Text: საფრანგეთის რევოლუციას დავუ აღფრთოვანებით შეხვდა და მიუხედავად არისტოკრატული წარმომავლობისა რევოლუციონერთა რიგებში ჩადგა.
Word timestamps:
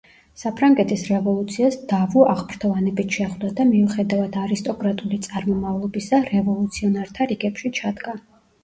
საფრანგეთის 0.43 1.03
რევოლუციას 1.09 1.77
დავუ 1.91 2.23
აღფრთოვანებით 2.31 3.19
შეხვდა 3.19 3.53
და 3.61 3.69
მიუხედავად 3.75 4.41
არისტოკრატული 4.47 5.21
წარმომავლობისა 5.29 6.25
რევოლუციონერთა 6.35 7.31
რიგებში 7.35 7.75
ჩადგა. 7.83 8.21